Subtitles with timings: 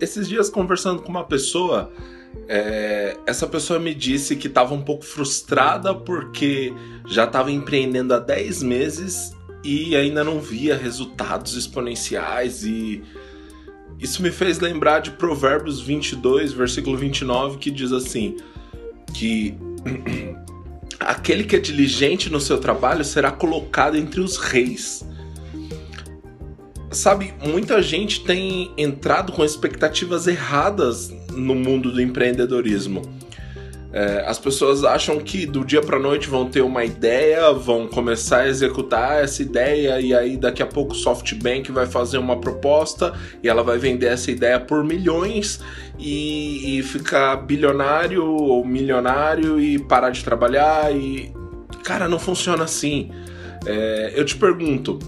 [0.00, 1.92] esses dias conversando com uma pessoa,
[2.48, 6.72] é, essa pessoa me disse que estava um pouco frustrada porque
[7.06, 13.02] já estava empreendendo há 10 meses e ainda não via resultados exponenciais e
[13.98, 18.36] isso me fez lembrar de Provérbios 22, versículo 29, que diz assim:
[19.14, 19.56] que
[21.00, 25.06] aquele que é diligente no seu trabalho será colocado entre os reis.
[26.94, 33.02] Sabe, muita gente tem entrado com expectativas erradas no mundo do empreendedorismo.
[33.92, 38.40] É, as pessoas acham que do dia para noite vão ter uma ideia, vão começar
[38.40, 43.12] a executar essa ideia e aí daqui a pouco o SoftBank vai fazer uma proposta
[43.40, 45.60] e ela vai vender essa ideia por milhões
[45.96, 51.32] e, e ficar bilionário ou milionário e parar de trabalhar e
[51.84, 53.10] cara não funciona assim.
[53.64, 54.98] É, eu te pergunto,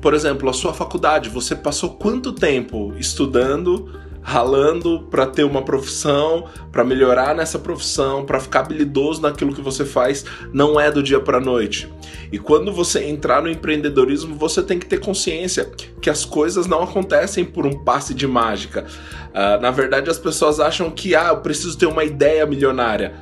[0.00, 3.90] por exemplo, a sua faculdade, você passou quanto tempo estudando?
[4.26, 9.84] ralando para ter uma profissão, para melhorar nessa profissão, para ficar habilidoso naquilo que você
[9.84, 11.88] faz, não é do dia para noite.
[12.32, 15.70] E quando você entrar no empreendedorismo, você tem que ter consciência
[16.02, 18.84] que as coisas não acontecem por um passe de mágica.
[19.28, 23.14] Uh, na verdade, as pessoas acham que ah, eu preciso ter uma ideia milionária.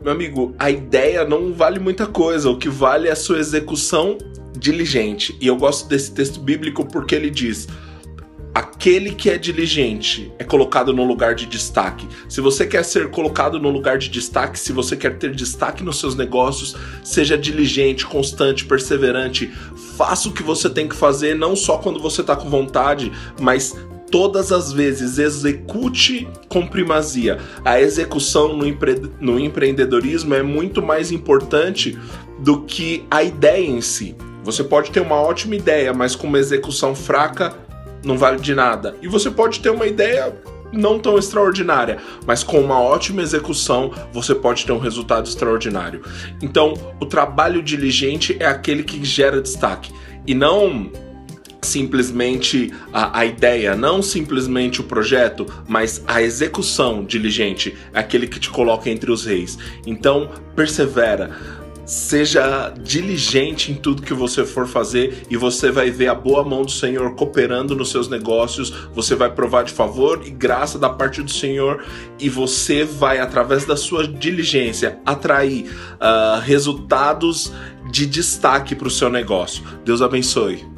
[0.00, 4.16] Meu amigo, a ideia não vale muita coisa, o que vale é a sua execução
[4.62, 5.36] diligente.
[5.40, 7.68] E eu gosto desse texto bíblico porque ele diz:
[8.54, 12.06] aquele que é diligente é colocado no lugar de destaque.
[12.28, 15.98] Se você quer ser colocado no lugar de destaque, se você quer ter destaque nos
[15.98, 19.50] seus negócios, seja diligente, constante, perseverante.
[19.96, 23.10] Faça o que você tem que fazer, não só quando você está com vontade,
[23.40, 23.76] mas
[24.10, 27.38] todas as vezes execute com primazia.
[27.64, 29.00] A execução no, empre...
[29.18, 31.98] no empreendedorismo é muito mais importante
[32.38, 34.14] do que a ideia em si.
[34.42, 37.54] Você pode ter uma ótima ideia, mas com uma execução fraca,
[38.04, 38.96] não vale de nada.
[39.00, 40.34] E você pode ter uma ideia
[40.72, 46.02] não tão extraordinária, mas com uma ótima execução você pode ter um resultado extraordinário.
[46.40, 49.92] Então, o trabalho diligente é aquele que gera destaque
[50.26, 50.90] e não
[51.60, 58.40] simplesmente a, a, ideia, não simplesmente o projeto, mas a execução diligente, é aquele que
[58.40, 59.56] te coloca entre os reis.
[59.86, 61.30] Então, persevera
[61.84, 66.62] Seja diligente em tudo que você for fazer e você vai ver a boa mão
[66.62, 68.70] do Senhor cooperando nos seus negócios.
[68.94, 71.84] Você vai provar de favor e graça da parte do Senhor
[72.18, 77.52] e você vai, através da sua diligência, atrair uh, resultados
[77.90, 79.62] de destaque para o seu negócio.
[79.84, 80.71] Deus abençoe.